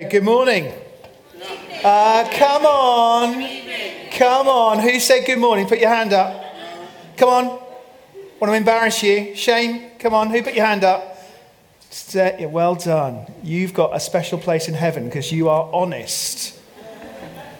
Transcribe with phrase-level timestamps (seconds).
[0.00, 0.72] Good morning.
[1.82, 4.12] Uh, come on.
[4.12, 4.78] Come on.
[4.78, 5.66] Who said good morning?
[5.66, 6.40] Put your hand up.
[7.16, 7.46] Come on.
[8.38, 9.34] Want to embarrass you?
[9.34, 9.90] Shame.
[9.98, 10.30] Come on.
[10.30, 11.18] Who put your hand up?
[12.48, 13.26] well done.
[13.42, 16.56] You've got a special place in heaven because you are honest.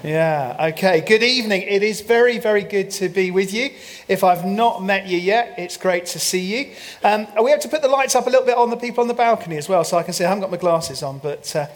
[0.05, 1.01] Yeah, okay.
[1.01, 1.63] Good evening.
[1.63, 3.71] It is very, very good to be with you.
[4.07, 6.77] If I've not met you yet, it's great to see you.
[7.03, 9.09] Um, we have to put the lights up a little bit on the people on
[9.09, 10.25] the balcony as well, so I can see.
[10.25, 11.67] I haven't got my glasses on, but uh,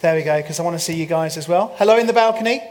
[0.00, 1.74] there we go, because I want to see you guys as well.
[1.76, 2.62] Hello in the balcony.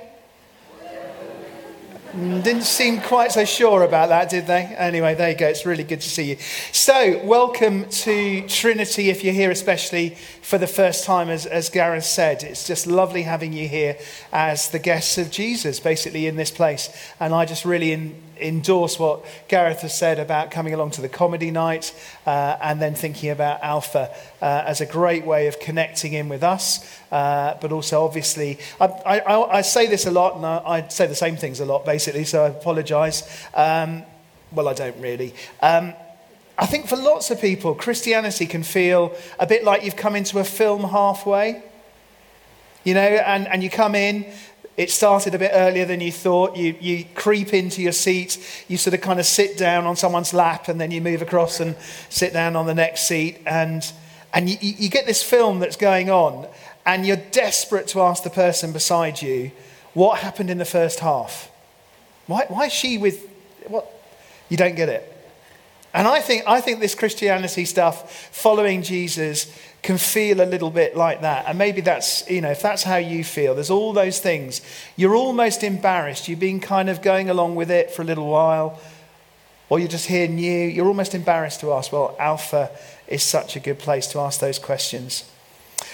[2.12, 4.64] Mm, didn't seem quite so sure about that, did they?
[4.64, 5.48] Anyway, there you go.
[5.48, 6.38] It's really good to see you.
[6.72, 12.04] So, welcome to Trinity if you're here, especially for the first time, as, as Gareth
[12.04, 12.42] said.
[12.42, 13.96] It's just lovely having you here
[14.32, 16.90] as the guests of Jesus, basically, in this place.
[17.20, 21.10] And I just really in, endorse what Gareth has said about coming along to the
[21.10, 21.94] comedy night
[22.26, 26.44] uh, and then thinking about Alpha uh, as a great way of connecting in with
[26.44, 27.00] us.
[27.12, 31.08] Uh, but also, obviously, I, I, I, say this a lot and I, I, say
[31.08, 33.24] the same things a lot, basically, so I apologize.
[33.54, 34.04] Um,
[34.52, 35.34] well, I don't really.
[35.62, 35.94] Um,
[36.58, 40.40] I think for lots of people, Christianity can feel a bit like you've come into
[40.40, 41.64] a film halfway.
[42.84, 44.26] You know, and, and you come in,
[44.78, 46.56] it started a bit earlier than you thought.
[46.56, 50.34] You, you creep into your seat, you sort of kind of sit down on someone's
[50.34, 51.76] lap, and then you move across and
[52.10, 53.40] sit down on the next seat.
[53.46, 53.90] And,
[54.34, 56.48] and you, you get this film that's going on,
[56.86, 59.52] and you're desperate to ask the person beside you,
[59.94, 61.52] what happened in the first half?
[62.28, 63.28] Why, why is she with
[63.68, 63.92] what?
[64.50, 65.16] You don't get it.
[65.94, 69.52] And I think, I think this Christianity stuff, following Jesus,
[69.82, 71.46] can feel a little bit like that.
[71.48, 74.62] And maybe that's, you know, if that's how you feel, there's all those things.
[74.96, 76.28] You're almost embarrassed.
[76.28, 78.80] You've been kind of going along with it for a little while,
[79.70, 80.68] or you're just here new.
[80.68, 82.72] You're almost embarrassed to ask, well, Alpha
[83.08, 85.24] is such a good place to ask those questions.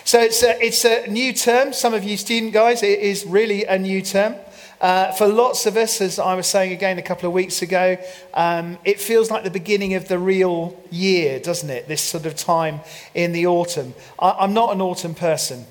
[0.04, 1.74] So it's a, it's a new term.
[1.74, 4.36] Some of you student guys, it is really a new term.
[4.82, 7.98] Uh, for lots of us, as I was saying again a couple of weeks ago,
[8.34, 11.88] um, it feels like the beginning of the real year, doesn't it?
[11.88, 12.82] This sort of time
[13.14, 13.94] in the autumn.
[14.20, 15.66] I, am not an autumn person.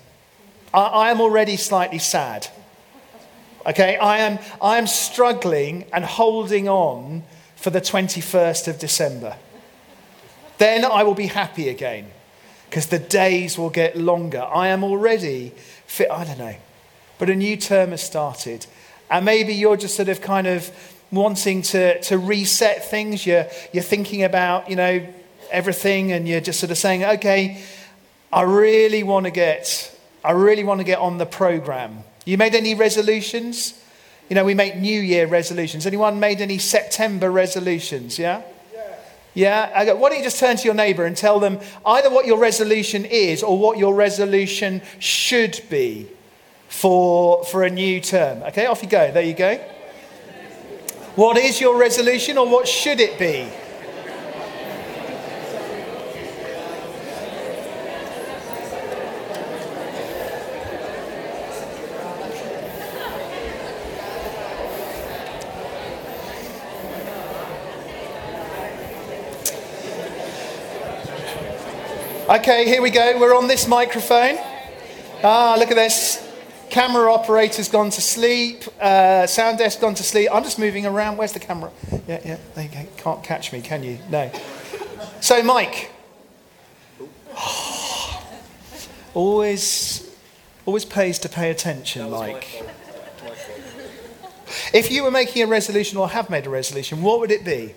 [0.72, 2.48] I, I am already slightly sad.
[3.66, 7.24] Okay, I am, I am struggling and holding on
[7.56, 9.36] for the 21st of December.
[10.58, 12.06] Then I will be happy again
[12.68, 14.42] because the days will get longer.
[14.42, 15.52] I am already
[15.86, 16.56] fit, I don't know.
[17.18, 18.66] But a new term has started.
[19.10, 20.70] And maybe you're just sort of kind of
[21.10, 23.26] wanting to, to reset things.
[23.26, 25.06] You're, you're thinking about, you know,
[25.50, 27.62] everything and you're just sort of saying, okay,
[28.32, 32.04] I really want to get, I really want to get on the program.
[32.24, 33.80] You made any resolutions?
[34.28, 35.86] You know, we make New Year resolutions.
[35.86, 38.18] Anyone made any September resolutions?
[38.18, 38.42] Yeah?
[39.34, 39.92] Yeah?
[39.94, 43.04] Why don't you just turn to your neighbor and tell them either what your resolution
[43.04, 46.08] is or what your resolution should be
[46.74, 48.42] for, for a new term.
[48.42, 49.10] Okay, off you go.
[49.10, 49.56] There you go.
[51.14, 53.48] What is your resolution or what should it be?
[72.28, 73.18] Okay, here we go.
[73.20, 74.38] We're on this microphone.
[75.22, 76.23] Ah, look at this.
[76.70, 78.64] Camera operator's gone to sleep.
[78.80, 80.28] Uh, sound desk gone to sleep.
[80.32, 81.16] I'm just moving around.
[81.16, 81.70] Where's the camera?
[82.06, 82.36] Yeah, yeah.
[82.54, 82.86] There you go.
[82.96, 83.98] Can't catch me, can you?
[84.10, 84.30] No.
[85.20, 85.90] So, Mike.
[89.14, 90.10] always,
[90.66, 92.62] always pays to pay attention, Mike.
[94.72, 97.74] If you were making a resolution or have made a resolution, what would it be?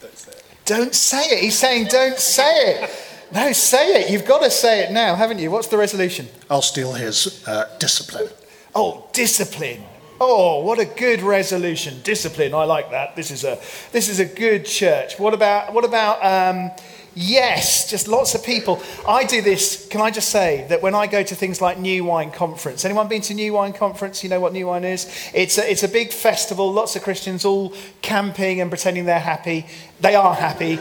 [0.00, 0.44] Don't say it.
[0.64, 1.42] Don't say it.
[1.42, 2.90] He's saying, don't say it.
[3.32, 4.10] No, say it.
[4.10, 5.50] You've got to say it now, haven't you?
[5.52, 6.28] What's the resolution?
[6.48, 8.28] I'll steal his uh, discipline.
[8.74, 9.84] Oh, discipline.
[10.20, 12.00] Oh, what a good resolution.
[12.02, 12.54] Discipline.
[12.54, 13.14] I like that.
[13.14, 13.60] This is a,
[13.92, 15.18] this is a good church.
[15.18, 16.72] What about, what about um,
[17.14, 18.80] Yes, just lots of people.
[19.06, 19.88] I do this.
[19.88, 23.08] Can I just say that when I go to things like New Wine Conference, anyone
[23.08, 24.22] been to New Wine Conference?
[24.22, 25.30] You know what New Wine is?
[25.34, 29.66] It's a, it's a big festival, lots of Christians all camping and pretending they're happy.
[30.00, 30.78] They are happy,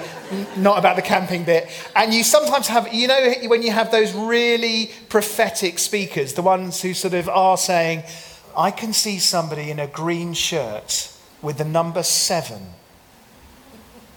[0.55, 1.67] not about the camping bit.
[1.95, 6.81] And you sometimes have, you know, when you have those really prophetic speakers, the ones
[6.83, 8.03] who sort of are saying,
[8.55, 11.11] I can see somebody in a green shirt
[11.41, 12.73] with the number seven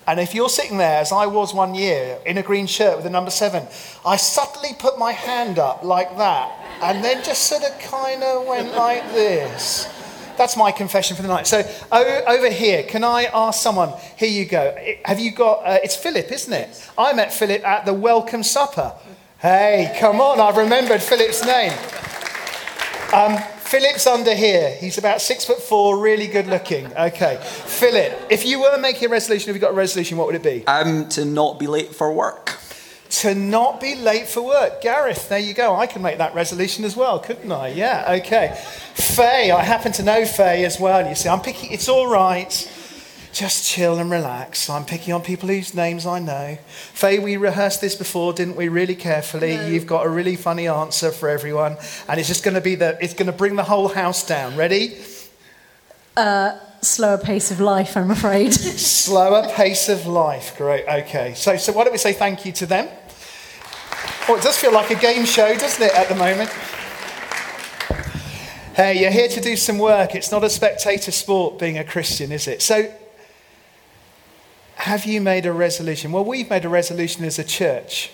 [0.07, 3.07] and if you're sitting there, as I was one year, in a green shirt with
[3.07, 3.67] a number seven,
[4.05, 6.51] I subtly put my hand up like that,
[6.83, 9.89] and then just sort of kind of went like this.
[10.37, 11.47] That's my confession for the night.
[11.47, 11.63] So
[11.93, 13.93] over here, can I ask someone?
[14.17, 14.75] Here you go.
[15.05, 15.61] Have you got?
[15.65, 16.91] Uh, it's Philip, isn't it?
[16.97, 18.95] I met Philip at the Welcome Supper.
[19.39, 20.41] Hey, come on!
[20.41, 21.73] I've remembered Philip's name.
[23.13, 23.39] Um,
[23.73, 24.77] Philip's under here.
[24.77, 26.95] He's about six foot four, really good looking.
[26.95, 27.39] Okay.
[27.43, 30.43] Philip, if you were making a resolution, if you got a resolution, what would it
[30.43, 30.63] be?
[30.67, 32.59] Um, to not be late for work.
[33.23, 34.83] To not be late for work.
[34.83, 35.75] Gareth, there you go.
[35.75, 37.69] I can make that resolution as well, couldn't I?
[37.69, 38.61] Yeah, okay.
[38.93, 41.09] Faye, I happen to know Faye as well.
[41.09, 42.71] You see, I'm picking, it's all right.
[43.33, 44.69] Just chill and relax.
[44.69, 46.59] I'm picking on people whose names I know.
[46.93, 48.69] Faye, we rehearsed this before, didn't we?
[48.69, 49.57] Really carefully.
[49.57, 49.67] No.
[49.67, 52.99] You've got a really funny answer for everyone, and it's just going to be the.
[53.03, 54.55] It's going to bring the whole house down.
[54.55, 54.99] Ready?
[56.15, 58.53] Uh, slower pace of life, I'm afraid.
[58.53, 60.55] Slower pace of life.
[60.59, 60.87] Great.
[60.87, 61.33] Okay.
[61.35, 62.89] So, so why don't we say thank you to them?
[64.29, 66.51] Oh, it does feel like a game show, doesn't it, at the moment?
[68.75, 70.15] Hey, you're here to do some work.
[70.15, 72.63] It's not a spectator sport being a Christian, is it?
[72.63, 72.93] So,
[74.83, 76.11] have you made a resolution?
[76.11, 78.11] Well, we've made a resolution as a church.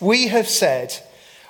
[0.00, 0.92] We have said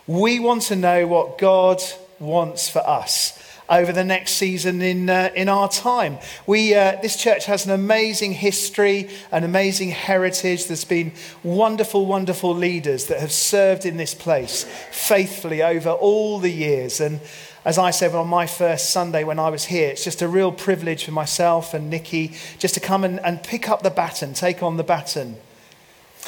[0.07, 1.81] we want to know what God
[2.19, 6.19] wants for us over the next season in, uh, in our time.
[6.47, 10.67] We, uh, this church has an amazing history, an amazing heritage.
[10.67, 16.53] There's been wonderful, wonderful leaders that have served in this place faithfully over all the
[16.53, 17.01] years.
[17.01, 17.21] And
[17.65, 20.53] as I said on my first Sunday when I was here, it's just a real
[20.53, 24.63] privilege for myself and Nikki just to come and, and pick up the baton, take
[24.63, 25.37] on the baton.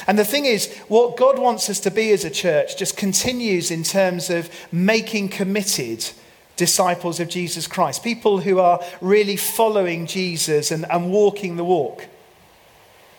[0.07, 3.71] And the thing is, what God wants us to be as a church just continues
[3.71, 6.09] in terms of making committed
[6.55, 12.07] disciples of Jesus Christ, people who are really following Jesus and, and walking the walk.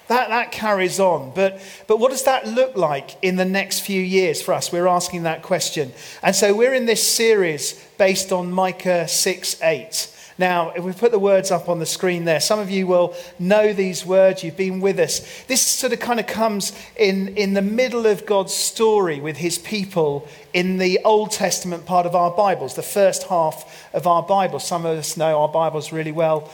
[0.09, 1.33] That, that carries on.
[1.35, 4.73] But, but what does that look like in the next few years for us?
[4.73, 5.93] We're asking that question.
[6.23, 10.09] And so we're in this series based on Micah 6 8.
[10.37, 13.15] Now, if we put the words up on the screen there, some of you will
[13.39, 14.43] know these words.
[14.43, 15.45] You've been with us.
[15.45, 19.57] This sort of kind of comes in, in the middle of God's story with his
[19.57, 24.59] people in the Old Testament part of our Bibles, the first half of our Bible.
[24.59, 26.51] Some of us know our Bibles really well.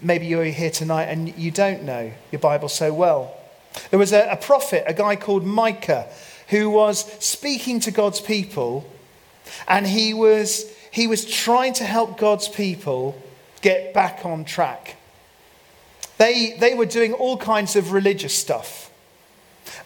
[0.00, 3.36] Maybe you're here tonight and you don't know your Bible so well.
[3.90, 6.06] There was a, a prophet, a guy called Micah,
[6.50, 8.88] who was speaking to God's people,
[9.68, 13.20] and he was, he was trying to help God's people
[13.62, 14.96] get back on track.
[16.18, 18.92] They, they were doing all kinds of religious stuff.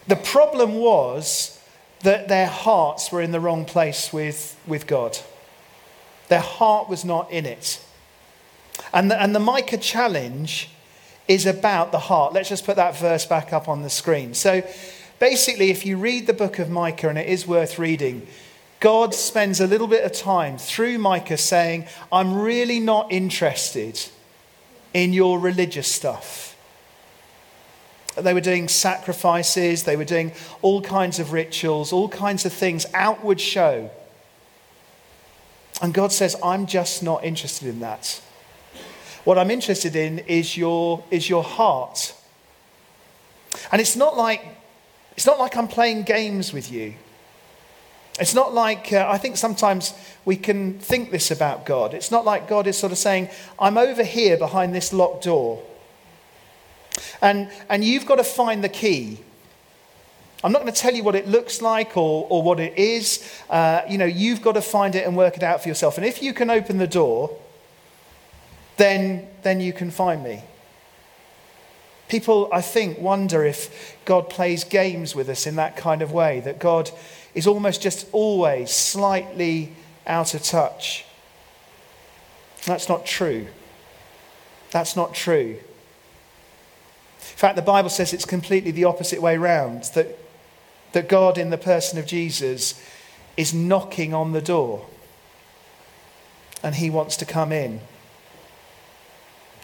[0.07, 1.59] The problem was
[2.01, 5.17] that their hearts were in the wrong place with, with God.
[6.27, 7.83] Their heart was not in it.
[8.93, 10.69] And the, and the Micah challenge
[11.27, 12.33] is about the heart.
[12.33, 14.35] Let's just put that verse back up on the screen.
[14.35, 14.61] So
[15.17, 18.27] basically, if you read the book of Micah, and it is worth reading,
[18.79, 23.99] God spends a little bit of time through Micah saying, I'm really not interested
[24.93, 26.55] in your religious stuff.
[28.15, 32.85] They were doing sacrifices, they were doing all kinds of rituals, all kinds of things,
[32.93, 33.89] outward show.
[35.81, 38.21] And God says, I'm just not interested in that.
[39.23, 42.13] What I'm interested in is your, is your heart.
[43.71, 44.43] And it's not like,
[45.15, 46.95] it's not like I'm playing games with you.
[48.19, 49.93] It's not like, uh, I think sometimes
[50.25, 51.93] we can think this about God.
[51.93, 55.63] It's not like God is sort of saying, I'm over here behind this locked door.
[57.21, 59.19] And, and you've got to find the key.
[60.43, 63.29] I'm not going to tell you what it looks like or, or what it is.
[63.49, 65.97] Uh, you know, you've got to find it and work it out for yourself.
[65.97, 67.37] And if you can open the door,
[68.77, 70.41] then, then you can find me.
[72.07, 76.39] People, I think, wonder if God plays games with us in that kind of way,
[76.39, 76.89] that God
[77.39, 79.71] is almost just always slightly
[80.05, 81.05] out of touch.
[82.65, 83.47] That's not true.
[84.71, 85.57] That's not true.
[87.21, 90.19] In fact, the Bible says it's completely the opposite way round that,
[90.91, 92.83] that God, in the person of Jesus,
[93.37, 94.85] is knocking on the door
[96.61, 97.79] and he wants to come in.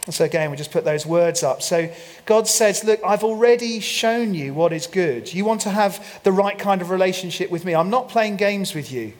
[0.06, 1.62] And so, again, we just put those words up.
[1.62, 1.92] So,
[2.26, 5.32] God says, Look, I've already shown you what is good.
[5.34, 7.74] You want to have the right kind of relationship with me.
[7.74, 9.12] I'm not playing games with you.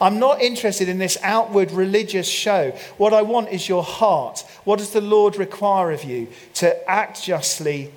[0.00, 2.70] I'm not interested in this outward religious show.
[2.98, 4.44] What I want is your heart.
[4.62, 6.28] What does the Lord require of you?
[6.54, 7.92] To act justly,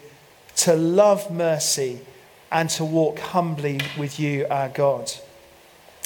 [0.57, 1.99] to love mercy,
[2.51, 5.11] and to walk humbly with you, our God.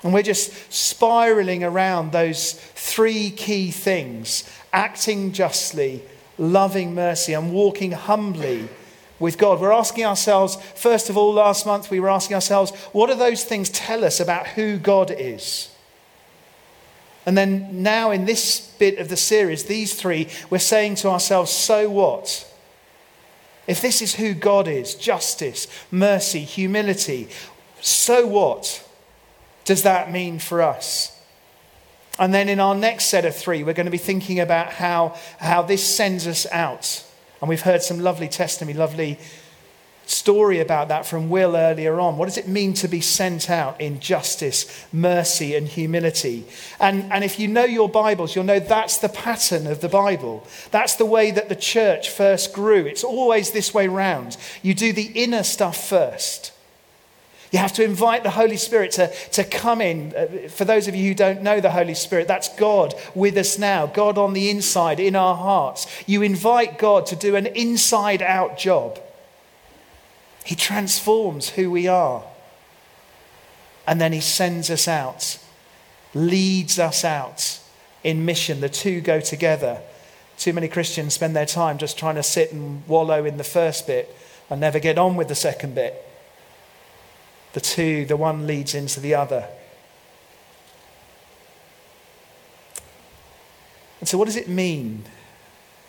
[0.03, 6.03] And we're just spiraling around those three key things acting justly,
[6.37, 8.69] loving mercy, and walking humbly
[9.19, 9.59] with God.
[9.59, 13.43] We're asking ourselves, first of all, last month we were asking ourselves, what do those
[13.43, 15.69] things tell us about who God is?
[17.25, 21.51] And then now in this bit of the series, these three, we're saying to ourselves,
[21.51, 22.45] so what?
[23.67, 27.27] If this is who God is justice, mercy, humility
[27.81, 28.85] so what
[29.69, 31.15] does that mean for us?
[32.17, 35.15] And then in our next set of three, we're going to be thinking about how,
[35.37, 37.05] how this sends us out.
[37.39, 39.19] And we've heard some lovely testimony, lovely
[40.07, 42.17] story about that from Will earlier on.
[42.17, 46.47] What does it mean to be sent out in justice, mercy, and humility?
[46.79, 50.47] And, and if you know your Bibles, you'll know that's the pattern of the Bible.
[50.71, 52.87] That's the way that the church first grew.
[52.87, 54.35] It's always this way round.
[54.63, 56.53] You do the inner stuff first.
[57.51, 60.13] You have to invite the Holy Spirit to, to come in.
[60.15, 63.57] Uh, for those of you who don't know the Holy Spirit, that's God with us
[63.57, 65.87] now, God on the inside, in our hearts.
[66.05, 68.99] You invite God to do an inside out job.
[70.43, 72.23] He transforms who we are.
[73.87, 75.39] And then He sends us out,
[76.13, 77.59] leads us out
[78.03, 78.61] in mission.
[78.61, 79.81] The two go together.
[80.37, 83.87] Too many Christians spend their time just trying to sit and wallow in the first
[83.87, 84.15] bit
[84.51, 86.05] and never get on with the second bit
[87.53, 89.47] the two, the one leads into the other.
[93.99, 95.03] And so, what does it mean?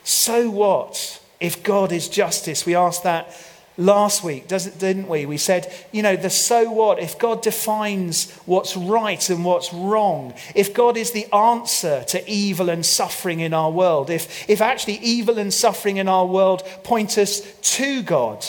[0.05, 2.67] So what if God is justice?
[2.67, 3.37] We asked that
[3.77, 5.27] last week, didn't we?
[5.27, 10.35] We said, you know, the so what if God defines what's right and what's wrong?
[10.55, 14.11] If God is the answer to evil and suffering in our world?
[14.11, 17.41] If, if actually evil and suffering in our world point us
[17.77, 18.45] to God,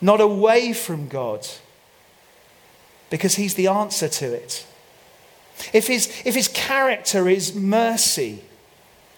[0.00, 1.46] not away from God?
[3.10, 4.66] Because he's the answer to it.
[5.72, 8.42] If his, if his character is mercy,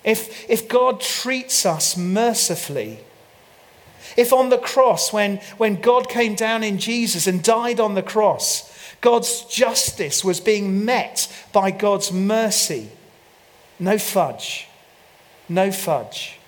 [0.05, 3.01] if, if God treats us mercifully,
[4.17, 8.03] if on the cross, when, when God came down in Jesus and died on the
[8.03, 12.89] cross, God's justice was being met by God's mercy,
[13.79, 14.69] no fudge,
[15.49, 16.39] no fudge.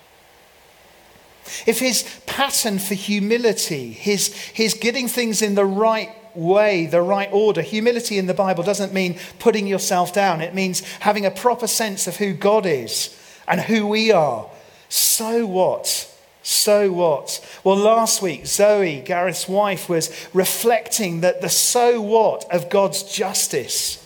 [1.65, 7.29] If his pattern for humility, his, his getting things in the right way, the right
[7.31, 7.61] order.
[7.61, 12.07] Humility in the Bible doesn't mean putting yourself down, it means having a proper sense
[12.07, 14.49] of who God is and who we are.
[14.89, 16.07] So what?
[16.43, 17.59] So what?
[17.63, 23.97] Well, last week, Zoe, Gareth's wife, was reflecting that the so what of God's justice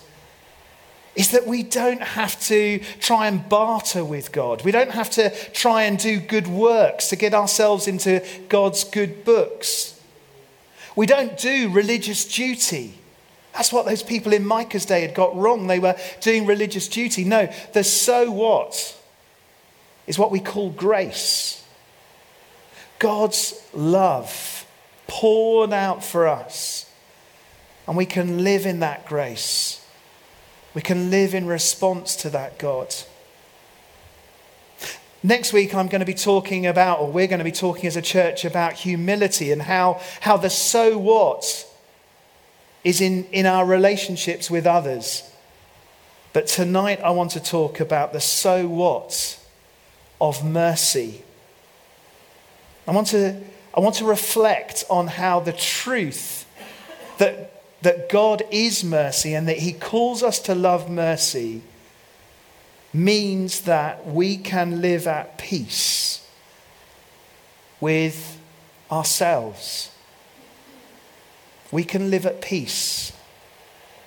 [1.16, 4.64] is that we don't have to try and barter with God.
[4.64, 9.24] We don't have to try and do good works to get ourselves into God's good
[9.24, 9.95] books.
[10.96, 12.96] We don't do religious duty.
[13.54, 15.68] That's what those people in Micah's day had got wrong.
[15.68, 17.24] They were doing religious duty.
[17.24, 18.98] No, the so what
[20.08, 21.64] is what we call grace.
[23.00, 24.66] God's love
[25.08, 26.90] poured out for us.
[27.88, 29.86] And we can live in that grace.
[30.74, 32.94] We can live in response to that God.
[35.26, 37.96] Next week, I'm going to be talking about, or we're going to be talking as
[37.96, 41.68] a church about humility and how, how the so what
[42.84, 45.28] is in, in our relationships with others.
[46.32, 49.44] But tonight, I want to talk about the so what
[50.22, 51.24] of mercy.
[52.88, 53.42] I want to,
[53.74, 56.46] I want to reflect on how the truth
[57.18, 61.64] that, that God is mercy and that He calls us to love mercy
[62.96, 66.26] means that we can live at peace
[67.82, 68.40] with
[68.90, 69.92] ourselves.
[71.72, 73.12] We can live at peace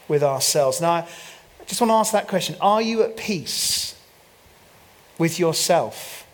[0.08, 0.80] with ourselves.
[0.80, 1.06] Now, I
[1.66, 3.94] just want to ask that question Are you at peace
[5.18, 6.26] with yourself?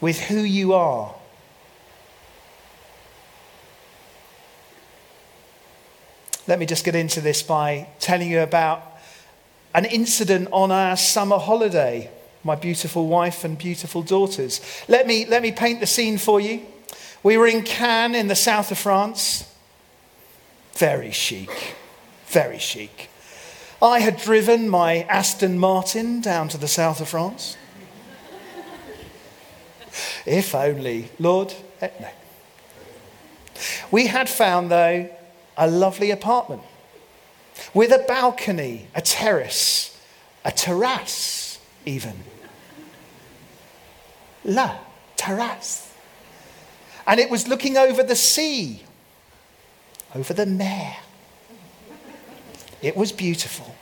[0.00, 1.14] With who you are?
[6.46, 8.89] Let me just get into this by telling you about
[9.74, 12.10] an incident on our summer holiday,
[12.42, 14.60] my beautiful wife and beautiful daughters.
[14.88, 16.62] Let me, let me paint the scene for you.
[17.22, 19.46] We were in Cannes in the south of France.
[20.74, 21.76] Very chic,
[22.26, 23.10] very chic.
[23.82, 27.56] I had driven my Aston Martin down to the south of France.
[30.26, 32.08] if only, Lord, eh, no.
[33.90, 35.10] We had found, though,
[35.56, 36.62] a lovely apartment
[37.74, 39.98] with a balcony, a terrace,
[40.44, 42.14] a terrace, even.
[44.44, 44.78] La
[45.16, 45.92] terrace.
[47.06, 48.82] And it was looking over the sea,
[50.14, 50.96] over the Mer.
[52.82, 53.74] It was beautiful.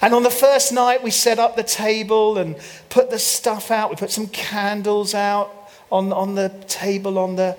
[0.00, 2.56] And on the first night, we set up the table and
[2.88, 3.90] put the stuff out.
[3.90, 7.56] We put some candles out on, on the table on the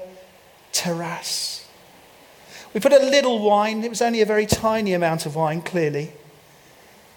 [0.72, 1.59] terrace.
[2.74, 3.84] We put a little wine.
[3.84, 6.12] It was only a very tiny amount of wine, clearly.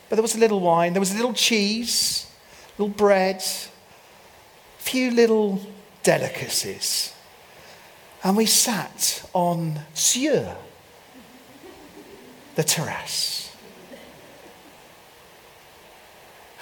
[0.08, 0.92] But there was a little wine.
[0.94, 2.30] There was a little cheese,
[2.78, 5.60] little bread, a few little
[6.02, 7.12] delicacies.
[8.24, 10.56] And we sat on Sur,
[12.54, 13.54] the terrace.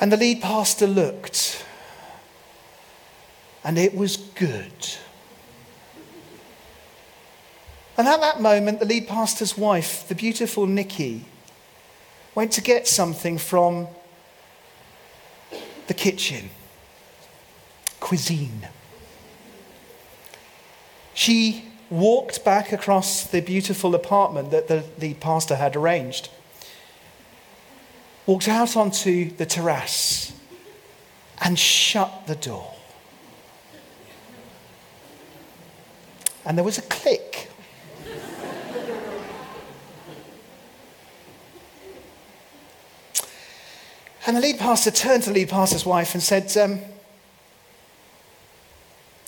[0.00, 1.64] And the lead pastor looked,
[3.62, 4.72] and it was good.
[8.00, 11.26] And at that moment, the lead pastor's wife, the beautiful Nikki,
[12.34, 13.88] went to get something from
[15.86, 16.48] the kitchen
[18.00, 18.68] cuisine.
[21.12, 26.30] She walked back across the beautiful apartment that the, the pastor had arranged,
[28.24, 30.32] walked out onto the terrace,
[31.42, 32.72] and shut the door.
[36.46, 37.48] And there was a click.
[44.26, 46.80] And the lead pastor turned to the lead pastor's wife and said, um,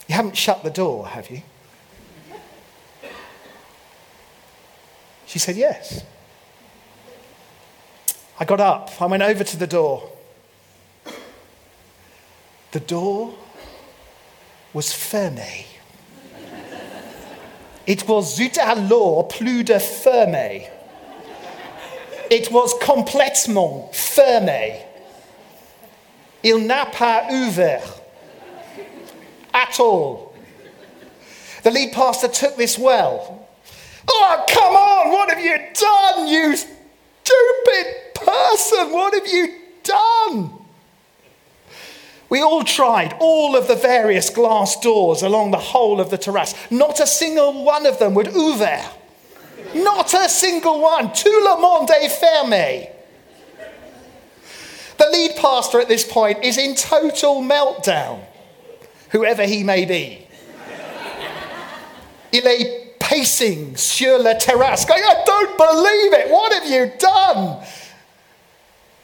[0.07, 1.43] You haven't shut the door, have you?
[5.26, 6.05] She said, Yes.
[8.38, 8.91] I got up.
[9.00, 10.11] I went over to the door.
[12.73, 13.35] The door
[14.73, 15.72] was fermé.
[17.87, 20.69] It was zut alors plus de fermé.
[22.31, 24.83] It was complètement fermé.
[26.45, 28.01] Il n'a pas ouvert
[29.53, 30.33] at all.
[31.62, 33.47] The lead pastor took this well.
[34.09, 38.93] Oh, come on, what have you done, you stupid person?
[38.93, 39.49] What have you
[39.85, 40.62] done?
[42.33, 46.55] We all tried all of the various glass doors along the whole of the terrace.
[46.71, 48.91] Not a single one of them would ouvert.
[49.75, 51.12] Not a single one.
[51.12, 52.91] Tout le monde est fermé.
[54.97, 58.25] The lead pastor at this point is in total meltdown,
[59.11, 60.27] whoever he may be.
[62.33, 66.31] Il est pacing sur la terrasse, going, I don't believe it.
[66.31, 67.62] What have you done?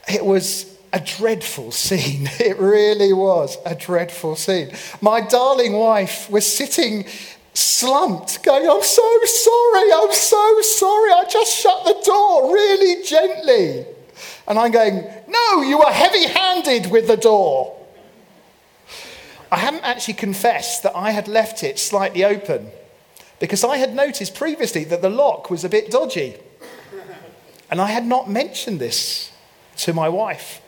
[0.09, 2.29] It was a dreadful scene.
[2.41, 4.71] It really was a dreadful scene.
[5.01, 7.05] My darling wife was sitting
[7.55, 11.13] slumped, going, I'm so sorry, I'm so sorry.
[11.13, 13.87] I just shut the door really gently.
[14.47, 17.77] And I'm going, No, you were heavy handed with the door.
[19.51, 22.71] I hadn't actually confessed that I had left it slightly open
[23.41, 26.37] because I had noticed previously that the lock was a bit dodgy.
[27.71, 29.33] And I had not mentioned this
[29.79, 30.61] to my wife.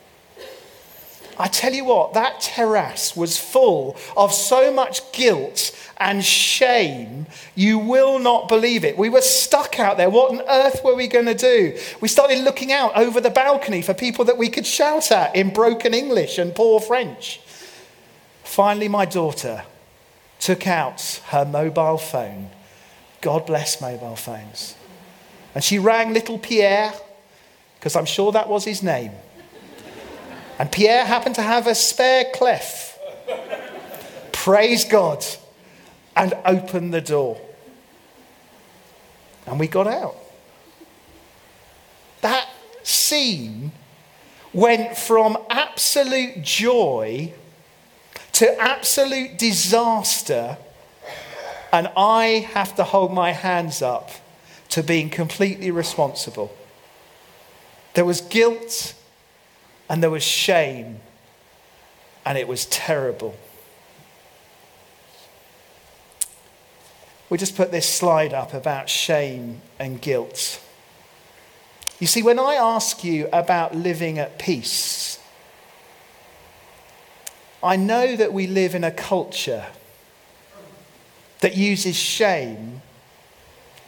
[1.41, 7.79] I tell you what, that terrace was full of so much guilt and shame, you
[7.79, 8.99] will not believe it.
[8.99, 10.11] We were stuck out there.
[10.11, 11.79] What on earth were we going to do?
[12.03, 15.49] We started looking out over the balcony for people that we could shout at in
[15.49, 17.41] broken English and poor French.
[18.45, 19.63] Finally, my daughter
[20.41, 22.51] took out her mobile phone.
[23.23, 24.75] God bless mobile phones.
[25.55, 26.93] And she rang little Pierre,
[27.79, 29.13] because I'm sure that was his name.
[30.61, 32.99] And Pierre happened to have a spare clef.
[34.31, 35.25] Praise God.
[36.15, 37.41] And opened the door.
[39.47, 40.17] And we got out.
[42.21, 42.47] That
[42.83, 43.73] scene
[44.53, 47.33] went from absolute joy
[48.33, 50.59] to absolute disaster.
[51.73, 54.11] And I have to hold my hands up
[54.69, 56.55] to being completely responsible.
[57.95, 58.93] There was guilt
[59.91, 61.01] and there was shame,
[62.25, 63.35] and it was terrible.
[67.29, 70.63] We just put this slide up about shame and guilt.
[71.99, 75.19] You see, when I ask you about living at peace,
[77.61, 79.67] I know that we live in a culture
[81.41, 82.81] that uses shame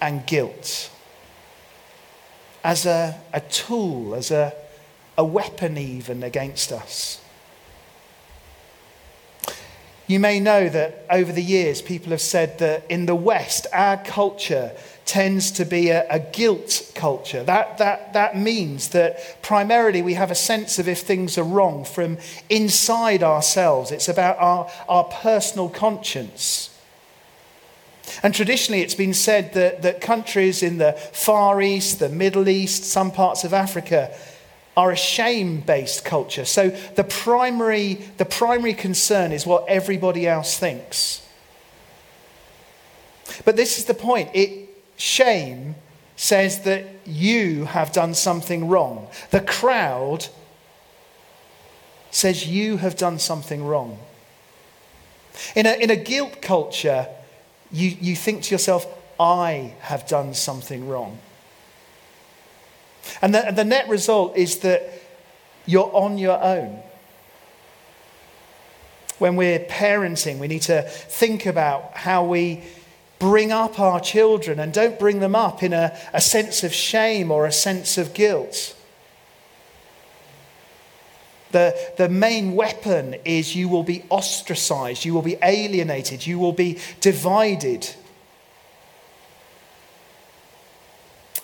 [0.01, 0.91] and guilt
[2.65, 4.53] as a, a tool, as a,
[5.17, 7.23] a weapon even against us.
[10.07, 13.97] You may know that over the years, people have said that in the West, our
[13.97, 14.73] culture
[15.07, 17.43] tends to be a, a, guilt culture.
[17.43, 21.85] That, that, that means that primarily we have a sense of if things are wrong
[21.85, 23.91] from inside ourselves.
[23.91, 26.79] It's about our, our personal conscience.
[28.23, 32.85] And traditionally, it's been said that, that countries in the Far East, the Middle East,
[32.85, 34.15] some parts of Africa,
[34.77, 36.45] are a shame based culture.
[36.45, 41.27] So the primary, the primary concern is what everybody else thinks.
[43.45, 44.31] But this is the point.
[44.35, 45.75] It, shame
[46.17, 49.09] says that you have done something wrong.
[49.31, 50.29] The crowd
[52.11, 53.99] says you have done something wrong.
[55.57, 57.09] In a, in a guilt culture,
[57.73, 58.87] you, you think to yourself,
[59.19, 61.19] I have done something wrong.
[63.21, 64.83] And the, the net result is that
[65.67, 66.83] you're on your own.
[69.23, 72.61] when we're parenting, we need to think about how we
[73.21, 77.31] bring up our children and don't bring them up in a, a sense of shame
[77.31, 78.77] or a sense of guilt.
[81.53, 86.53] The, the main weapon is you will be ostracized, you will be alienated, you will
[86.53, 87.89] be divided.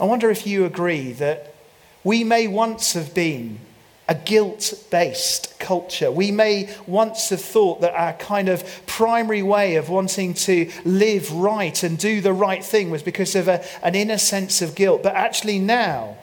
[0.01, 1.48] I wonder if you agree that
[2.09, 3.61] we may once have been
[4.09, 6.11] a guilt based culture.
[6.11, 11.31] We may once have thought that our kind of primary way of wanting to live
[11.31, 15.03] right and do the right thing was because of a, an inner sense of guilt.
[15.03, 16.17] But actually, now,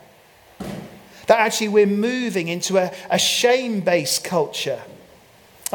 [1.27, 4.81] that actually we're moving into a, a shame based culture.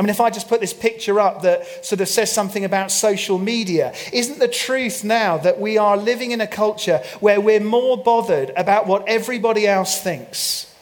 [0.01, 2.91] I mean, if I just put this picture up that sort of says something about
[2.91, 7.61] social media, isn't the truth now that we are living in a culture where we're
[7.61, 10.75] more bothered about what everybody else thinks?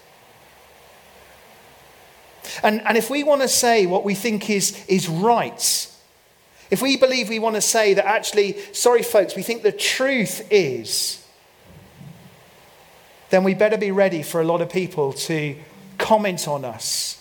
[2.63, 5.93] And, and if we want to say what we think is, is right,
[6.71, 10.47] if we believe we want to say that actually, sorry folks, we think the truth
[10.49, 11.27] is,
[13.31, 15.57] then we better be ready for a lot of people to
[15.99, 17.19] comment on us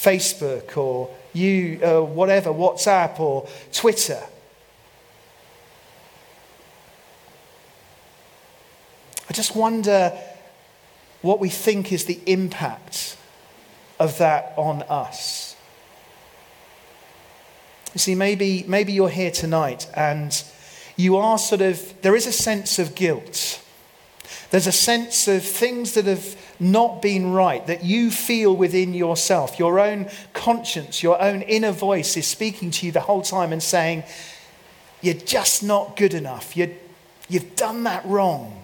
[0.00, 4.22] Facebook or you, uh, whatever, WhatsApp or Twitter.
[9.28, 10.12] I just wonder
[11.20, 13.18] what we think is the impact
[13.98, 15.54] of that on us.
[17.92, 20.42] You see, maybe, maybe you're here tonight and
[20.96, 23.62] you are sort of, there is a sense of guilt.
[24.50, 29.58] There's a sense of things that have not been right that you feel within yourself.
[29.58, 33.62] Your own conscience, your own inner voice is speaking to you the whole time and
[33.62, 34.04] saying,
[35.00, 36.56] You're just not good enough.
[36.56, 36.74] you
[37.28, 38.62] you've done that wrong.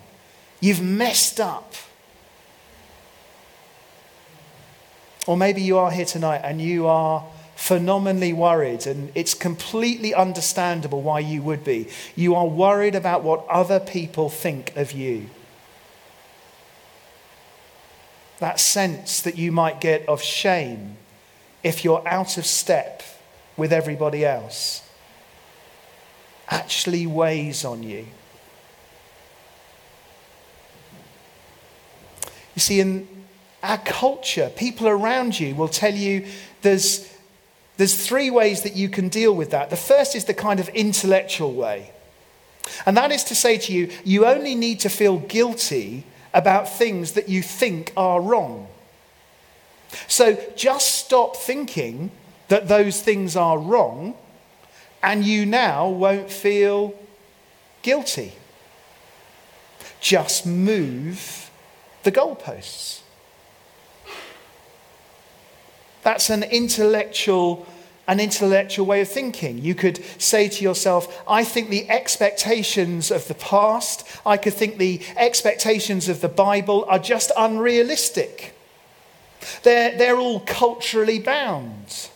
[0.61, 1.75] You've messed up.
[5.27, 7.25] Or maybe you are here tonight and you are
[7.57, 11.89] phenomenally worried, and it's completely understandable why you would be.
[12.15, 15.31] You are worried about what other people think of you.
[18.39, 20.97] That sense that you might get of shame
[21.63, 23.03] if you're out of step
[23.57, 24.83] with everybody else
[26.49, 28.07] actually weighs on you.
[32.55, 33.09] You see, in
[33.63, 36.27] our culture, people around you will tell you
[36.63, 37.13] there's,
[37.77, 39.71] there's three ways that you can deal with that.
[39.71, 41.91] The first is the kind of intellectual way.
[42.85, 46.05] And that is to say to you, you only need to feel guilty
[46.37, 48.69] about things that you think are wrong.
[50.07, 52.11] So just stop thinking
[52.49, 54.15] that those things are wrong,
[55.03, 56.95] and you now won't feel
[57.83, 58.33] guilty.
[59.99, 61.51] Just move
[62.03, 63.01] the goalposts.
[66.03, 67.67] That's an intellectual,
[68.09, 69.59] an intellectual way of thinking.
[69.59, 74.79] You could say to yourself, I think the expectations of the past, I could think
[74.79, 78.55] the expectations of the Bible are just unrealistic.
[79.63, 82.09] They're, they're all culturally bound.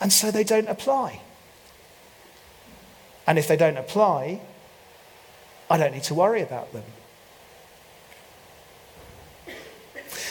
[0.00, 1.20] And so they don't apply.
[3.26, 4.40] And if they don't apply,
[5.68, 6.84] I don't need to worry about them.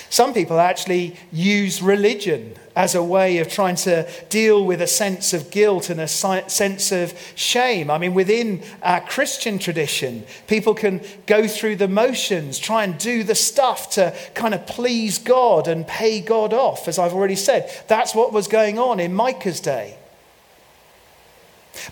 [0.09, 5.33] Some people actually use religion as a way of trying to deal with a sense
[5.33, 7.89] of guilt and a sense of shame.
[7.89, 13.23] I mean, within our Christian tradition, people can go through the motions, try and do
[13.23, 17.69] the stuff to kind of please God and pay God off, as I've already said.
[17.87, 19.97] That's what was going on in Micah's day.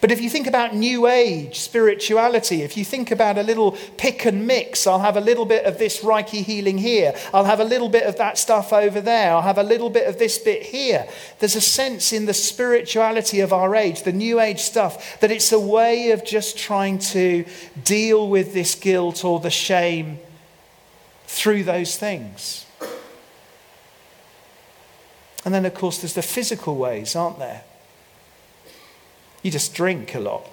[0.01, 4.25] But if you think about New Age spirituality, if you think about a little pick
[4.25, 7.63] and mix, I'll have a little bit of this Reiki healing here, I'll have a
[7.63, 10.63] little bit of that stuff over there, I'll have a little bit of this bit
[10.63, 11.07] here.
[11.39, 15.51] There's a sense in the spirituality of our age, the New Age stuff, that it's
[15.51, 17.45] a way of just trying to
[17.83, 20.19] deal with this guilt or the shame
[21.25, 22.65] through those things.
[25.43, 27.63] And then, of course, there's the physical ways, aren't there?
[29.45, 30.49] You just drink a lot,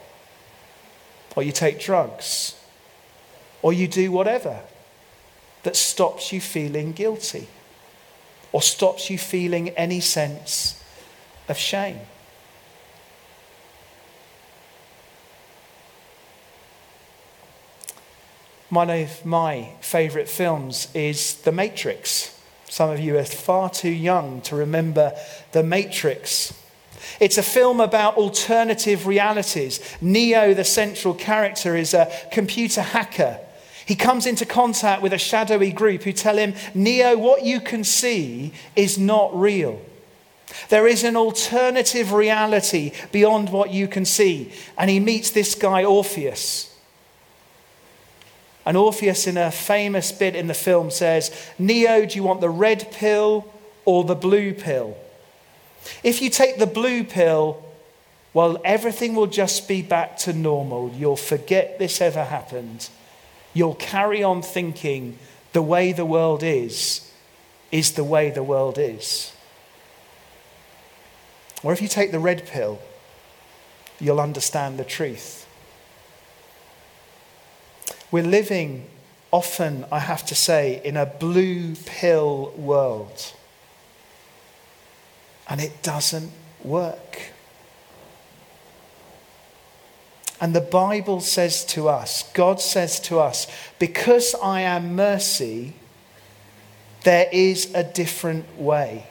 [1.34, 2.60] or you take drugs,
[3.62, 4.60] or you do whatever
[5.62, 7.48] that stops you feeling guilty
[8.52, 10.84] or stops you feeling any sense
[11.48, 12.00] of shame.
[18.68, 22.38] One of my favourite films is The Matrix.
[22.68, 25.14] Some of you are far too young to remember
[25.52, 26.52] The Matrix.
[27.20, 29.80] It's a film about alternative realities.
[30.00, 33.38] Neo, the central character, is a computer hacker.
[33.86, 37.84] He comes into contact with a shadowy group who tell him, Neo, what you can
[37.84, 39.80] see is not real.
[40.68, 44.52] There is an alternative reality beyond what you can see.
[44.78, 46.68] And he meets this guy, Morpheus.
[48.64, 52.48] And Morpheus, in a famous bit in the film, says, Neo, do you want the
[52.48, 53.52] red pill
[53.84, 54.96] or the blue pill?
[56.02, 57.62] If you take the blue pill,
[58.34, 60.90] well, everything will just be back to normal.
[60.90, 62.88] You'll forget this ever happened.
[63.54, 65.18] You'll carry on thinking
[65.52, 67.12] the way the world is,
[67.70, 69.32] is the way the world is.
[71.62, 72.80] Or if you take the red pill,
[74.00, 75.46] you'll understand the truth.
[78.10, 78.86] We're living
[79.30, 83.32] often, I have to say, in a blue pill world.
[85.52, 86.30] And it doesn't
[86.64, 87.24] work.
[90.40, 93.46] And the Bible says to us, God says to us,
[93.78, 95.74] because I am mercy,
[97.04, 99.06] there is a different way.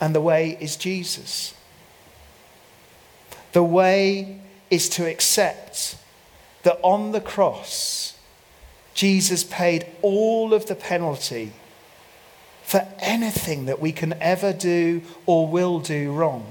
[0.00, 1.54] And the way is Jesus.
[3.52, 5.96] The way is to accept
[6.62, 8.18] that on the cross,
[8.94, 11.52] Jesus paid all of the penalty
[12.72, 16.46] for anything that we can ever do or will do wrong.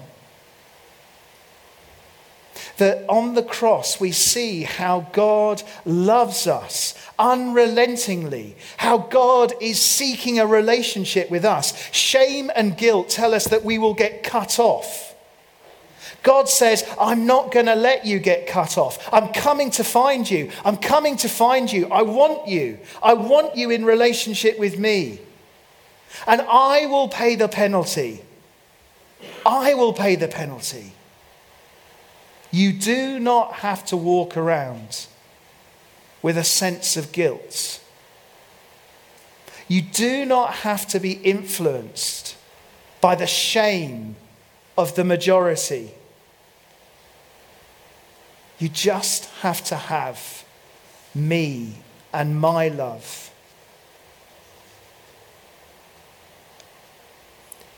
[2.78, 10.40] That on the cross we see how God loves us unrelentingly, how God is seeking
[10.40, 11.92] a relationship with us.
[11.92, 15.16] Shame and guilt tell us that we will get cut off.
[16.22, 19.12] God says, I'm not going to let you get cut off.
[19.12, 20.52] I'm coming to find you.
[20.64, 21.88] I'm coming to find you.
[21.88, 22.78] I want you.
[23.02, 25.20] I want you in relationship with me.
[26.28, 28.22] And I will pay the penalty.
[29.46, 30.94] I will pay the penalty.
[32.52, 35.08] You do not have to walk around
[36.22, 37.82] with a sense of guilt.
[39.68, 42.36] You do not have to be influenced
[43.00, 44.18] by the shame
[44.78, 45.92] of the majority.
[48.60, 50.44] You just have to have
[51.16, 51.76] me
[52.14, 53.31] and my love.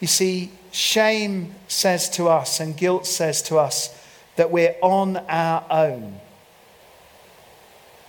[0.03, 5.63] You see, shame says to us and guilt says to us that we're on our
[5.69, 6.19] own.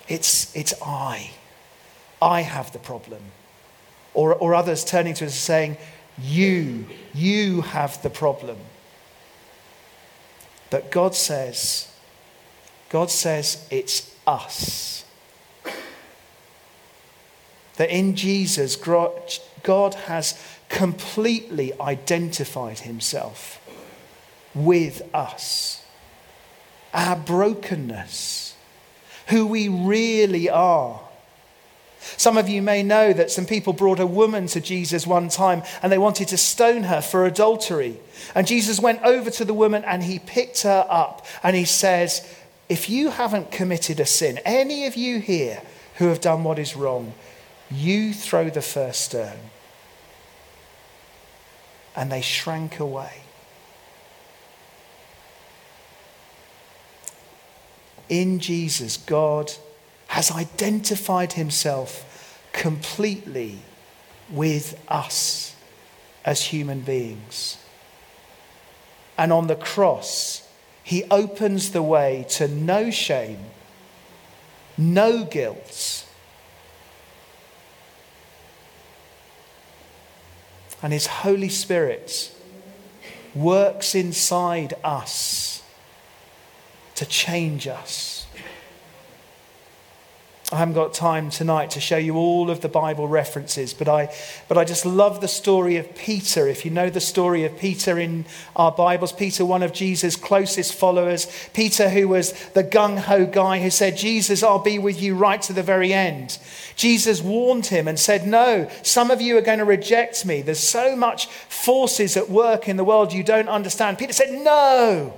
[0.08, 1.30] It's, it's I.
[2.20, 3.22] I have the problem.
[4.12, 5.76] Or, or others turning to us and saying,
[6.20, 8.56] You, you have the problem.
[10.70, 11.96] But God says,
[12.88, 15.04] God says it's us.
[17.76, 23.60] That in Jesus, God has completely identified himself
[24.54, 25.84] with us
[26.94, 28.54] our brokenness,
[29.28, 31.00] who we really are.
[32.16, 35.62] Some of you may know that some people brought a woman to Jesus one time
[35.82, 37.98] and they wanted to stone her for adultery.
[38.34, 42.26] And Jesus went over to the woman and he picked her up and he says,
[42.68, 45.62] If you haven't committed a sin, any of you here
[45.96, 47.14] who have done what is wrong,
[47.70, 49.50] you throw the first stone.
[51.96, 53.24] And they shrank away.
[58.08, 59.52] in Jesus, God
[60.08, 63.58] has identified himself completely
[64.30, 65.56] with us
[66.24, 67.58] as human beings.
[69.16, 70.48] And on the cross,
[70.82, 73.38] he opens the way to no shame,
[74.76, 76.03] no guilt.
[80.84, 82.30] And his Holy Spirit
[83.34, 85.62] works inside us
[86.96, 88.13] to change us.
[90.54, 94.14] I haven't got time tonight to show you all of the Bible references, but I,
[94.46, 96.46] but I just love the story of Peter.
[96.46, 100.72] If you know the story of Peter in our Bibles, Peter, one of Jesus' closest
[100.72, 105.16] followers, Peter, who was the gung ho guy who said, Jesus, I'll be with you
[105.16, 106.38] right to the very end.
[106.76, 110.40] Jesus warned him and said, No, some of you are going to reject me.
[110.40, 113.98] There's so much forces at work in the world you don't understand.
[113.98, 115.14] Peter said, No.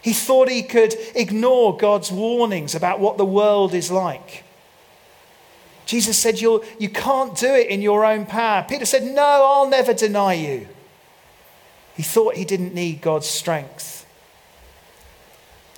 [0.00, 4.44] He thought he could ignore God's warnings about what the world is like.
[5.86, 8.64] Jesus said, You're, You can't do it in your own power.
[8.68, 10.68] Peter said, No, I'll never deny you.
[11.96, 14.06] He thought he didn't need God's strength.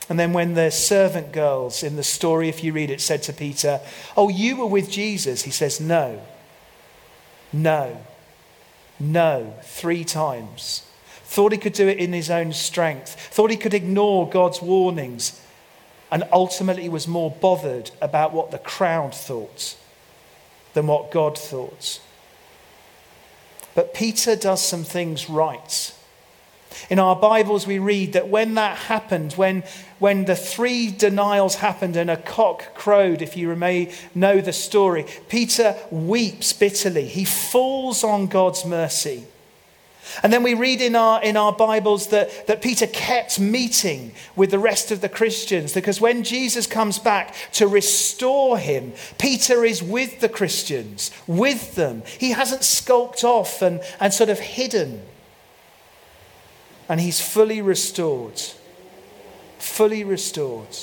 [0.08, 3.32] And then, when the servant girls in the story, if you read it, said to
[3.32, 3.80] Peter,
[4.16, 6.20] Oh, you were with Jesus, he says, No,
[7.52, 8.04] no,
[9.00, 10.82] no, three times
[11.34, 15.40] thought he could do it in his own strength, thought he could ignore God's warnings,
[16.12, 19.76] and ultimately was more bothered about what the crowd thought
[20.74, 22.00] than what God thought.
[23.74, 25.92] But Peter does some things right.
[26.90, 29.62] In our Bibles, we read that when that happened, when,
[29.98, 35.06] when the three denials happened and a cock crowed, if you may know the story,
[35.28, 37.06] Peter weeps bitterly.
[37.06, 39.24] He falls on God's mercy.
[40.22, 44.50] And then we read in our, in our Bibles that, that Peter kept meeting with
[44.50, 49.82] the rest of the Christians because when Jesus comes back to restore him, Peter is
[49.82, 52.02] with the Christians, with them.
[52.18, 55.02] He hasn't skulked off and, and sort of hidden
[56.88, 58.40] and he's fully restored.
[59.58, 60.76] Fully restored.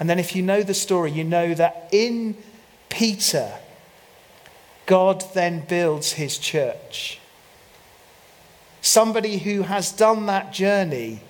[0.00, 2.36] And then, if you know the story, you know that in
[2.88, 3.52] Peter,
[4.88, 7.20] God then builds his church.
[8.80, 11.20] Somebody who has done that journey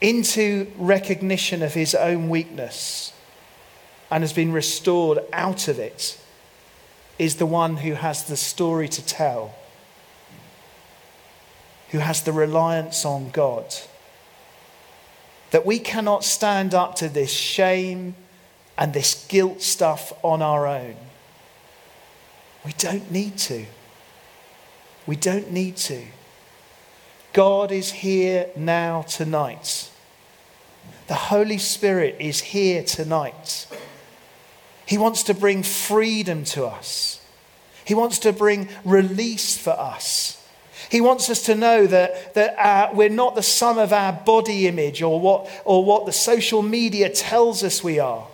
[0.00, 3.12] into recognition of his own weakness
[4.10, 6.20] and has been restored out of it
[7.16, 9.54] is the one who has the story to tell
[11.90, 13.72] who has the reliance on God.
[15.52, 18.16] That we cannot stand up to this shame
[18.76, 20.96] and this guilt stuff on our own.
[22.64, 23.66] We don't need to.
[25.06, 26.04] We don't need to.
[27.32, 29.90] God is here now tonight.
[31.06, 33.66] The Holy Spirit is here tonight.
[34.86, 37.24] He wants to bring freedom to us.
[37.84, 40.46] He wants to bring release for us.
[40.90, 44.66] He wants us to know that, that uh, we're not the sum of our body
[44.66, 48.26] image or what, or what the social media tells us we are.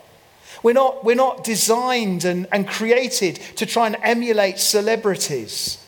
[0.64, 5.78] We're not, we're not designed and, and created to try and emulate celebrities.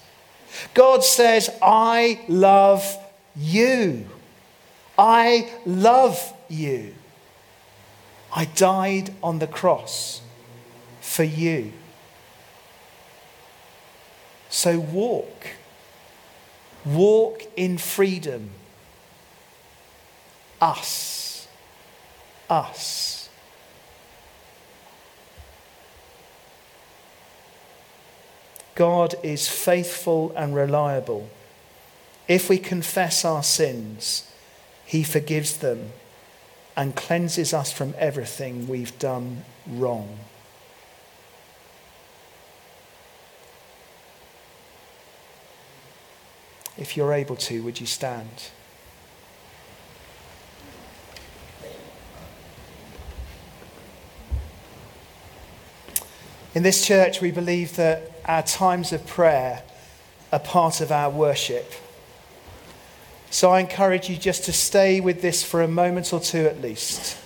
[0.73, 2.97] God says, I love
[3.35, 4.07] you.
[4.97, 6.95] I love you.
[8.35, 10.21] I died on the cross
[11.01, 11.73] for you.
[14.49, 15.49] So walk
[16.87, 18.51] Walk in freedom.
[20.61, 21.49] Us.
[22.49, 23.15] Us.
[28.77, 31.29] God is faithful and reliable.
[32.29, 34.31] If we confess our sins,
[34.85, 35.91] He forgives them
[36.77, 40.19] and cleanses us from everything we've done wrong.
[46.77, 48.51] If you're able to, would you stand?
[56.57, 59.62] In this church, we believe that our times of prayer
[60.33, 61.71] are part of our worship.
[63.29, 66.62] So I encourage you just to stay with this for a moment or two at
[66.62, 67.19] least.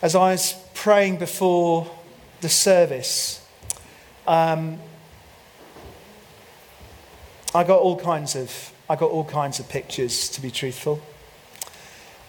[0.00, 1.90] As I was praying before
[2.40, 3.44] the service,
[4.28, 4.78] um,
[7.52, 10.28] I got all kinds of I got all kinds of pictures.
[10.28, 11.02] To be truthful,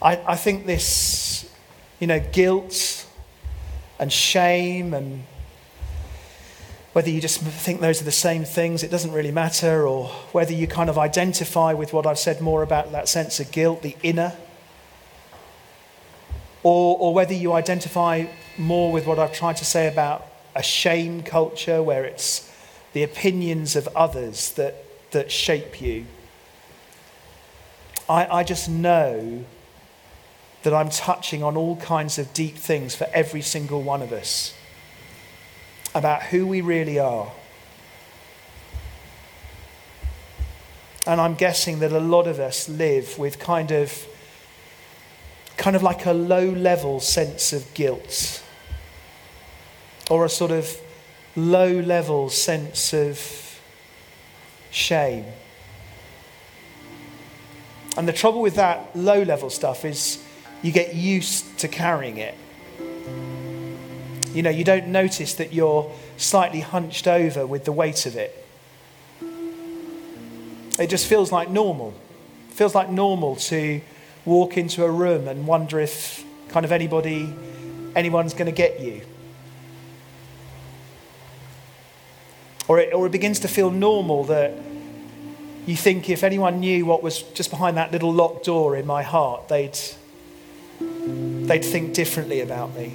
[0.02, 1.50] I, I think this,
[2.00, 3.06] you know, guilt
[4.00, 5.24] and shame and
[6.96, 10.54] whether you just think those are the same things, it doesn't really matter, or whether
[10.54, 13.98] you kind of identify with what I've said more about that sense of guilt, the
[14.02, 14.32] inner,
[16.64, 18.28] or, or whether you identify
[18.58, 22.50] more with what I've tried to say about a shame culture where it's
[22.94, 26.06] the opinions of others that, that shape you.
[28.08, 29.44] I, I just know
[30.66, 34.52] that I'm touching on all kinds of deep things for every single one of us
[35.94, 37.32] about who we really are.
[41.06, 44.08] And I'm guessing that a lot of us live with kind of
[45.56, 48.44] kind of like a low level sense of guilt
[50.10, 50.68] or a sort of
[51.36, 53.62] low level sense of
[54.72, 55.26] shame.
[57.96, 60.25] And the trouble with that low level stuff is
[60.62, 62.36] you get used to carrying it.
[64.34, 68.46] You know, you don't notice that you're slightly hunched over with the weight of it.
[70.78, 71.94] It just feels like normal.
[72.50, 73.82] It feels like normal to
[74.26, 77.34] walk into a room and wonder if kind of anybody
[77.96, 79.02] anyone's going to get you.
[82.68, 84.54] Or it, or it begins to feel normal that
[85.66, 89.04] you think if anyone knew what was just behind that little locked door in my
[89.04, 89.78] heart, they'd,
[91.06, 92.94] they'd think differently about me.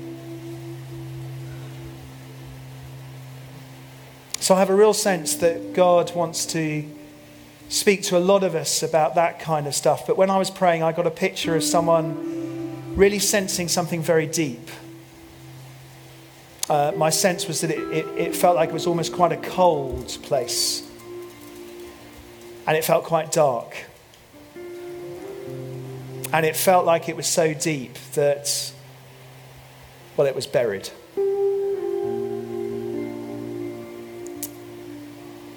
[4.40, 6.84] So I have a real sense that God wants to
[7.68, 10.06] speak to a lot of us about that kind of stuff.
[10.06, 14.26] But when I was praying, I got a picture of someone really sensing something very
[14.26, 14.68] deep.
[16.70, 19.36] uh, my sense was that it, it, it felt like it was almost quite a
[19.36, 20.88] cold place.
[22.66, 23.89] And it felt quite dark.
[26.33, 28.72] And it felt like it was so deep that,
[30.16, 30.89] well, it was buried.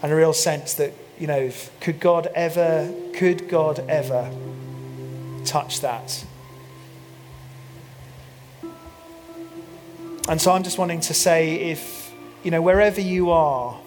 [0.01, 4.31] And a real sense that, you know, could God ever, could God ever
[5.45, 6.25] touch that?
[10.27, 12.11] And so I'm just wanting to say if,
[12.43, 13.79] you know, wherever you are,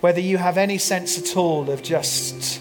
[0.00, 2.60] whether you have any sense at all of just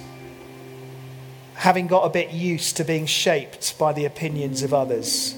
[1.61, 5.37] having got a bit used to being shaped by the opinions of others,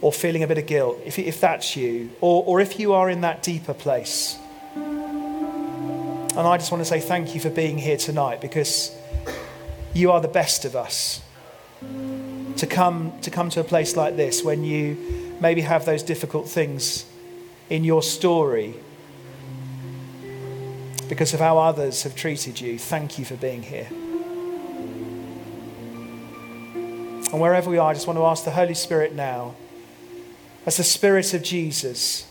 [0.00, 3.08] or feeling a bit of guilt, if, if that's you, or, or if you are
[3.08, 4.36] in that deeper place.
[4.74, 8.90] And I just want to say thank you for being here tonight because
[9.94, 11.20] you are the best of us.
[12.56, 16.48] To come, to come to a place like this when you maybe have those difficult
[16.48, 17.06] things
[17.68, 18.74] in your story
[21.08, 22.76] because of how others have treated you.
[22.76, 23.86] Thank you for being here.
[27.32, 29.54] And wherever we are, I just want to ask the Holy Spirit now,
[30.66, 32.26] as the Spirit of Jesus,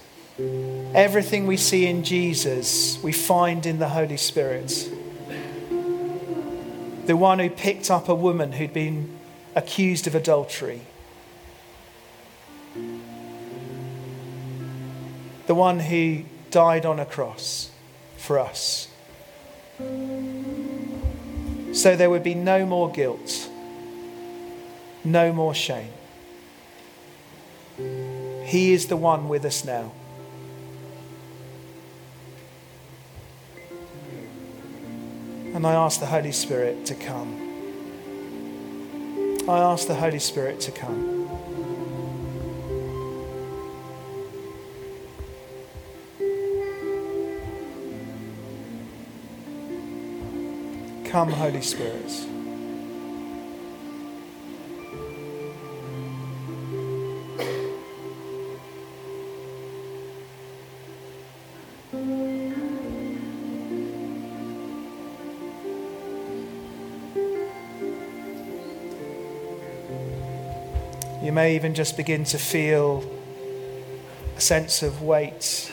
[0.93, 4.91] everything we see in Jesus, we find in the Holy Spirit.
[7.05, 9.17] The one who picked up a woman who'd been
[9.55, 10.81] accused of adultery
[15.49, 16.21] the one who
[16.51, 17.71] died on a cross
[18.17, 18.87] for us.
[21.73, 23.49] So there would be no more guilt,
[25.03, 25.91] no more shame.
[28.45, 29.91] He is the one with us now.
[35.53, 37.47] And I ask the Holy Spirit to come.
[39.47, 41.27] I ask the Holy Spirit to come.
[51.05, 52.38] Come, Holy Spirit.
[71.39, 73.01] May even just begin to feel
[74.35, 75.71] a sense of weight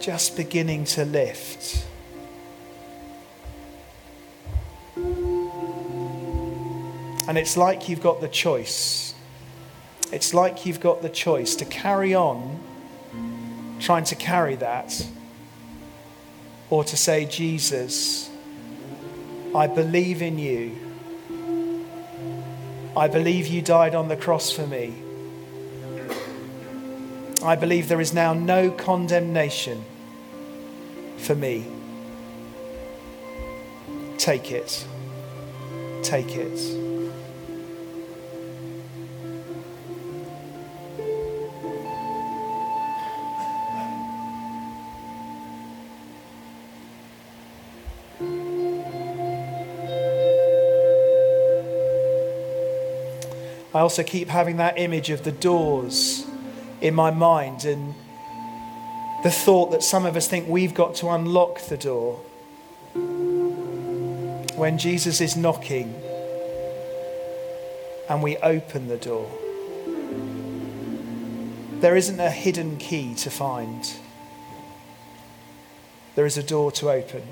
[0.00, 1.86] just beginning to lift.
[7.28, 9.14] And it's like you've got the choice.
[10.10, 12.58] It's like you've got the choice to carry on
[13.78, 15.06] trying to carry that
[16.70, 18.28] or to say, Jesus,
[19.54, 20.91] I believe in you.
[22.96, 24.94] I believe you died on the cross for me.
[27.42, 29.84] I believe there is now no condemnation
[31.16, 31.66] for me.
[34.18, 34.86] Take it.
[36.02, 36.81] Take it.
[53.74, 56.26] I also keep having that image of the doors
[56.82, 57.94] in my mind and
[59.22, 62.16] the thought that some of us think we've got to unlock the door.
[64.56, 65.94] When Jesus is knocking
[68.10, 69.30] and we open the door,
[71.80, 73.90] there isn't a hidden key to find,
[76.14, 77.22] there is a door to open.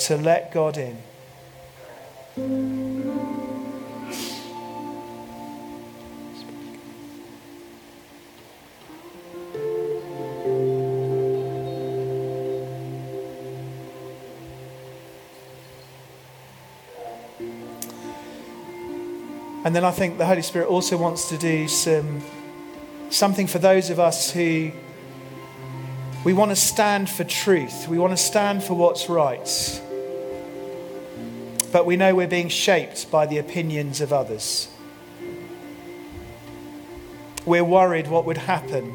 [0.00, 0.98] To let God in.
[2.36, 2.44] And
[19.74, 22.22] then I think the Holy Spirit also wants to do some
[23.08, 24.72] something for those of us who
[26.22, 27.88] we want to stand for truth.
[27.88, 29.82] We want to stand for what's right
[31.76, 34.68] but we know we're being shaped by the opinions of others.
[37.44, 38.94] We're worried what would happen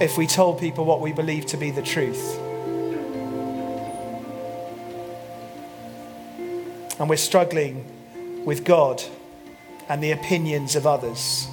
[0.00, 2.36] if we told people what we believe to be the truth.
[6.98, 9.04] And we're struggling with God
[9.88, 11.46] and the opinions of others.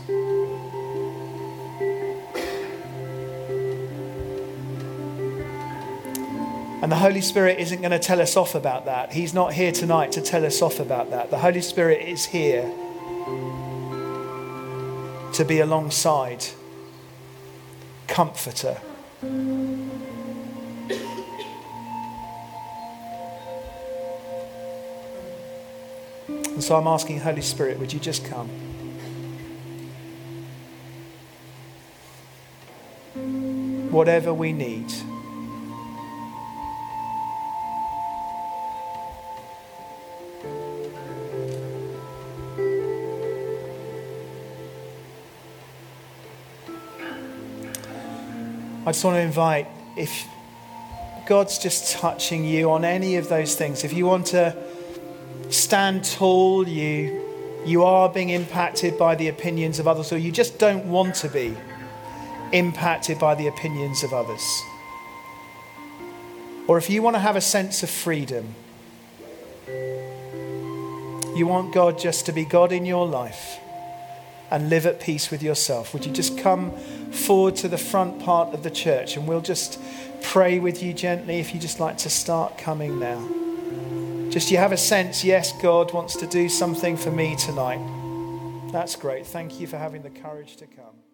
[6.90, 9.14] And the Holy Spirit isn't going to tell us off about that.
[9.14, 11.30] He's not here tonight to tell us off about that.
[11.30, 12.64] The Holy Spirit is here
[15.34, 16.48] to be alongside,
[18.08, 18.80] comforter.
[19.22, 19.92] And
[26.58, 28.50] so I'm asking, Holy Spirit, would you just come?
[33.92, 34.92] Whatever we need.
[48.90, 50.28] I just want to invite if
[51.28, 54.58] God's just touching you on any of those things, if you want to
[55.52, 57.24] stand tall, you,
[57.68, 61.30] you are being impacted by the opinions of others, or you just don't want to
[61.30, 61.56] be
[62.52, 64.42] impacted by the opinions of others.
[66.68, 68.56] Or if you want to have a sense of freedom,
[69.68, 73.60] you want God just to be God in your life
[74.50, 76.74] and live at peace with yourself, would you just come
[77.12, 79.82] forward to the front part of the church and we'll just
[80.22, 83.28] pray with you gently if you just like to start coming now.
[84.30, 87.80] Just you have a sense, yes, God wants to do something for me tonight.
[88.72, 89.26] That's great.
[89.26, 91.09] Thank you for having the courage to come.